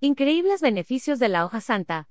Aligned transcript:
Increíbles 0.00 0.60
beneficios 0.60 1.18
de 1.18 1.30
la 1.30 1.46
hoja 1.46 1.62
santa. 1.62 2.10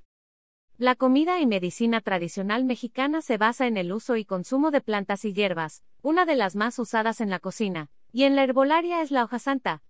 La 0.80 0.96
comida 0.96 1.40
y 1.40 1.46
medicina 1.46 2.01
tradicional 2.01 2.65
mexicana 2.65 3.21
se 3.21 3.38
basa 3.38 3.67
en 3.67 3.77
el 3.77 3.93
uso 3.93 4.15
y 4.15 4.25
consumo 4.25 4.71
de 4.71 4.81
plantas 4.81 5.23
y 5.23 5.33
hierbas, 5.33 5.83
una 6.01 6.25
de 6.25 6.35
las 6.35 6.56
más 6.56 6.79
usadas 6.79 7.21
en 7.21 7.29
la 7.29 7.37
cocina, 7.37 7.92
y 8.11 8.23
en 8.23 8.36
la 8.36 8.43
herbolaria 8.43 9.04
es 9.04 9.11
la 9.11 9.23
hoja 9.23 9.38
santa. 9.38 9.84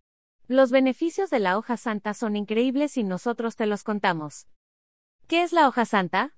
Los 0.50 0.71
beneficios 0.71 1.29
de 1.29 1.39
la 1.39 1.58
hoja 1.58 1.78
santa 1.78 2.13
son 2.13 2.36
increíbles 2.36 2.97
y 2.97 3.05
nosotros 3.05 3.55
te 3.55 3.66
los 3.66 3.84
contamos. 3.84 4.50
¿Qué 5.28 5.44
es 5.44 5.54
la 5.54 5.66
hoja 5.66 5.86
santa? 5.86 6.36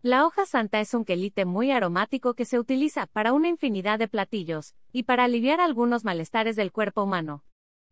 La 0.00 0.24
hoja 0.24 0.46
santa 0.46 0.80
es 0.80 0.94
un 0.94 1.04
quelite 1.04 1.44
muy 1.44 1.72
aromático 1.72 2.32
que 2.32 2.46
se 2.46 2.58
utiliza 2.58 3.04
para 3.04 3.34
una 3.34 3.48
infinidad 3.48 3.98
de 3.98 4.08
platillos, 4.08 4.74
y 4.92 5.02
para 5.02 5.24
aliviar 5.24 5.60
algunos 5.60 6.06
malestares 6.06 6.56
del 6.56 6.72
cuerpo 6.72 7.02
humano. 7.02 7.44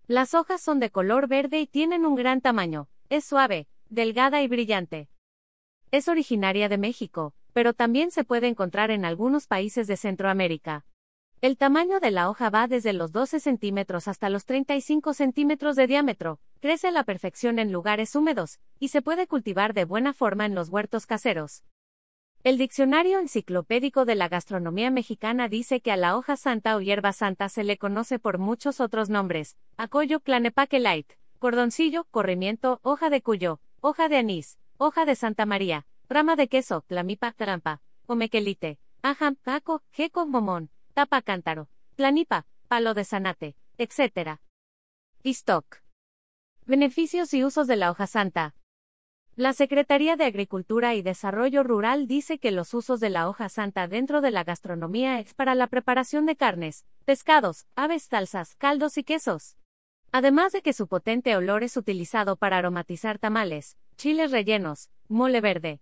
Las 0.09 0.33
hojas 0.33 0.63
son 0.63 0.81
de 0.81 0.89
color 0.89 1.29
verde 1.29 1.61
y 1.61 1.67
tienen 1.67 2.07
un 2.07 2.15
gran 2.15 2.41
tamaño, 2.41 2.89
es 3.11 3.27
suave, 3.27 3.69
delgada 3.91 4.41
y 4.41 4.49
brillante. 4.49 5.11
Es 5.91 6.09
originaria 6.09 6.71
de 6.71 6.79
México, 6.79 7.35
pero 7.53 7.75
también 7.75 8.11
se 8.11 8.25
puede 8.25 8.49
encontrar 8.49 8.91
en 8.91 9.05
algunos 9.05 9.47
países 9.47 9.87
de 9.87 9.99
Centroamérica. 9.99 10.87
El 11.43 11.59
tamaño 11.59 12.01
de 12.01 12.11
la 12.11 12.31
hoja 12.31 12.49
va 12.49 12.69
desde 12.69 12.95
los 12.95 13.13
12 13.13 13.39
centímetros 13.39 14.09
hasta 14.09 14.31
los 14.31 14.47
35 14.47 15.13
centímetros 15.13 15.77
de 15.77 15.87
diámetro, 15.87 16.41
crece 16.61 16.89
a 16.89 16.93
la 16.93 17.05
perfección 17.05 17.59
en 17.59 17.71
lugares 17.71 18.17
húmedos, 18.17 18.61
y 18.79 18.89
se 18.89 19.03
puede 19.03 19.27
cultivar 19.27 19.75
de 19.75 19.85
buena 19.85 20.15
forma 20.15 20.47
en 20.47 20.55
los 20.55 20.71
huertos 20.71 21.05
caseros. 21.05 21.65
El 22.45 22.57
diccionario 22.57 23.19
enciclopédico 23.19 24.05
de 24.05 24.15
la 24.15 24.29
gastronomía 24.29 24.93
mexicana 24.93 25.49
dice 25.49 25.81
que 25.81 25.91
a 25.91 25.97
la 25.97 26.17
hoja 26.17 26.37
santa 26.37 26.77
o 26.77 26.81
hierba 26.81 27.13
santa 27.13 27.49
se 27.49 27.65
le 27.65 27.79
conoce 27.79 28.21
por 28.21 28.39
muchos 28.39 28.81
otros 28.81 29.11
nombres, 29.11 29.57
acollo 29.77 30.21
clanepaque 30.21 30.79
light, 30.79 31.13
cordoncillo, 31.41 32.05
corrimiento, 32.13 32.79
hoja 32.83 33.11
de 33.11 33.23
cuyo, 33.23 33.61
hoja 33.81 34.09
de 34.09 34.19
anís, 34.19 34.59
hoja 34.77 35.05
de 35.05 35.17
Santa 35.17 35.47
María, 35.47 35.87
rama 36.09 36.37
de 36.37 36.49
queso, 36.49 36.85
tlamipa, 36.87 37.33
trampa, 37.33 37.83
omequelite, 38.07 38.79
ajam, 39.03 39.35
taco, 39.35 39.83
jeco, 39.91 40.25
momón, 40.25 40.71
tapa 40.95 41.23
cántaro, 41.23 41.69
planipa, 41.97 42.47
palo 42.69 42.95
de 42.95 43.05
zanate, 43.05 43.57
etc. 43.79 44.39
Stock. 45.25 45.83
Beneficios 46.67 47.35
y 47.35 47.45
usos 47.45 47.67
de 47.67 47.77
la 47.77 47.91
hoja 47.91 48.07
santa. 48.07 48.55
La 49.39 49.53
Secretaría 49.53 50.17
de 50.17 50.25
Agricultura 50.25 50.97
y 50.97 51.03
Desarrollo 51.03 51.63
Rural 51.63 52.09
dice 52.09 52.41
que 52.41 52.51
los 52.51 52.75
usos 52.75 52.99
de 52.99 53.09
la 53.09 53.29
hoja 53.29 53.49
santa 53.49 53.87
dentro 53.87 54.21
de 54.21 54.33
la 54.33 54.43
gastronomía 54.43 55.21
es 55.21 55.33
para 55.33 55.55
la 55.55 55.69
preparación 55.69 56.27
de 56.27 56.35
carnes, 56.35 56.85
pescados, 57.05 57.69
aves, 57.77 58.09
salsas, 58.11 58.57
caldos 58.57 58.99
y 58.99 59.05
quesos. 59.05 59.57
Además 60.11 60.51
de 60.51 60.61
que 60.61 60.73
su 60.73 60.89
potente 60.89 61.37
olor 61.37 61.63
es 61.63 61.77
utilizado 61.77 62.35
para 62.35 62.59
aromatizar 62.59 63.21
tamales, 63.21 63.77
chiles 63.97 64.33
rellenos, 64.33 64.91
mole 65.07 65.41
verde, 65.41 65.81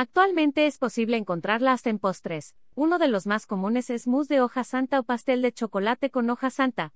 Actualmente 0.00 0.68
es 0.68 0.78
posible 0.78 1.16
encontrarla 1.16 1.72
hasta 1.72 1.90
en 1.90 1.98
postres. 1.98 2.54
Uno 2.76 3.00
de 3.00 3.08
los 3.08 3.26
más 3.26 3.46
comunes 3.46 3.90
es 3.90 4.06
mousse 4.06 4.28
de 4.28 4.40
hoja 4.40 4.62
santa 4.62 5.00
o 5.00 5.02
pastel 5.02 5.42
de 5.42 5.50
chocolate 5.50 6.10
con 6.10 6.30
hoja 6.30 6.50
santa. 6.50 6.94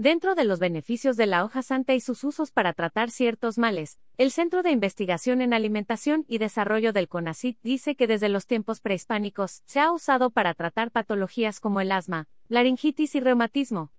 Dentro 0.00 0.36
de 0.36 0.44
los 0.44 0.60
beneficios 0.60 1.16
de 1.16 1.26
la 1.26 1.44
hoja 1.44 1.60
santa 1.60 1.92
y 1.92 1.98
sus 1.98 2.22
usos 2.22 2.52
para 2.52 2.72
tratar 2.72 3.10
ciertos 3.10 3.58
males, 3.58 3.98
el 4.16 4.30
Centro 4.30 4.62
de 4.62 4.70
Investigación 4.70 5.40
en 5.40 5.52
Alimentación 5.52 6.24
y 6.28 6.38
Desarrollo 6.38 6.92
del 6.92 7.08
CONACYT 7.08 7.58
dice 7.64 7.96
que 7.96 8.06
desde 8.06 8.28
los 8.28 8.46
tiempos 8.46 8.78
prehispánicos 8.78 9.64
se 9.66 9.80
ha 9.80 9.90
usado 9.90 10.30
para 10.30 10.54
tratar 10.54 10.92
patologías 10.92 11.58
como 11.58 11.80
el 11.80 11.90
asma, 11.90 12.28
laringitis 12.46 13.16
y 13.16 13.20
reumatismo. 13.20 13.90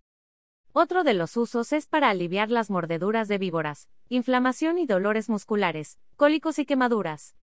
Otro 0.72 1.04
de 1.04 1.16
los 1.16 1.36
usos 1.36 1.74
es 1.74 1.86
para 1.86 2.10
aliviar 2.10 2.50
las 2.50 2.70
mordeduras 2.70 3.28
de 3.28 3.38
víboras, 3.38 3.90
inflamación 4.08 4.78
y 4.78 4.86
dolores 4.86 5.28
musculares, 5.28 6.00
cólicos 6.16 6.60
y 6.60 6.66
quemaduras. 6.66 7.36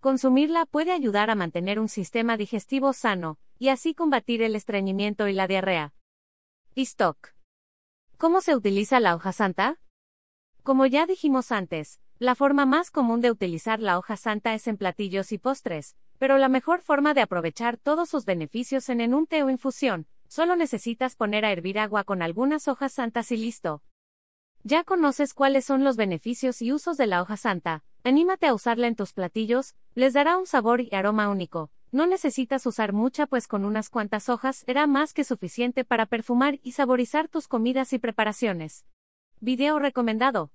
Consumirla 0.00 0.66
puede 0.66 0.92
ayudar 0.92 1.30
a 1.30 1.34
mantener 1.34 1.80
un 1.80 1.88
sistema 1.88 2.36
digestivo 2.36 2.92
sano, 2.92 3.38
y 3.58 3.70
así 3.70 3.94
combatir 3.94 4.42
el 4.42 4.54
estreñimiento 4.54 5.28
y 5.28 5.32
la 5.32 5.48
diarrea. 5.48 5.94
stock. 6.76 7.32
¿Cómo 8.22 8.40
se 8.40 8.54
utiliza 8.54 9.00
la 9.00 9.16
hoja 9.16 9.32
santa? 9.32 9.80
Como 10.62 10.86
ya 10.86 11.06
dijimos 11.06 11.50
antes, 11.50 11.98
la 12.20 12.36
forma 12.36 12.66
más 12.66 12.92
común 12.92 13.20
de 13.20 13.32
utilizar 13.32 13.80
la 13.80 13.98
hoja 13.98 14.16
santa 14.16 14.54
es 14.54 14.68
en 14.68 14.76
platillos 14.76 15.32
y 15.32 15.38
postres, 15.38 15.96
pero 16.18 16.38
la 16.38 16.48
mejor 16.48 16.82
forma 16.82 17.14
de 17.14 17.20
aprovechar 17.20 17.78
todos 17.78 18.08
sus 18.08 18.24
beneficios 18.24 18.88
en, 18.90 19.00
en 19.00 19.12
un 19.12 19.26
té 19.26 19.42
o 19.42 19.50
infusión, 19.50 20.06
solo 20.28 20.54
necesitas 20.54 21.16
poner 21.16 21.44
a 21.44 21.50
hervir 21.50 21.80
agua 21.80 22.04
con 22.04 22.22
algunas 22.22 22.68
hojas 22.68 22.92
santas 22.92 23.32
y 23.32 23.38
listo. 23.38 23.82
Ya 24.62 24.84
conoces 24.84 25.34
cuáles 25.34 25.64
son 25.64 25.82
los 25.82 25.96
beneficios 25.96 26.62
y 26.62 26.72
usos 26.72 26.96
de 26.96 27.08
la 27.08 27.22
hoja 27.22 27.36
santa, 27.36 27.82
Anímate 28.04 28.46
a 28.46 28.54
usarla 28.54 28.86
en 28.86 28.94
tus 28.94 29.12
platillos, 29.12 29.74
les 29.96 30.12
dará 30.12 30.38
un 30.38 30.46
sabor 30.46 30.80
y 30.80 30.94
aroma 30.94 31.28
único. 31.28 31.72
No 31.92 32.06
necesitas 32.06 32.64
usar 32.64 32.94
mucha 32.94 33.26
pues 33.26 33.46
con 33.46 33.66
unas 33.66 33.90
cuantas 33.90 34.30
hojas 34.30 34.64
será 34.64 34.86
más 34.86 35.12
que 35.12 35.24
suficiente 35.24 35.84
para 35.84 36.06
perfumar 36.06 36.58
y 36.62 36.72
saborizar 36.72 37.28
tus 37.28 37.48
comidas 37.48 37.92
y 37.92 37.98
preparaciones. 37.98 38.86
Video 39.40 39.78
recomendado. 39.78 40.50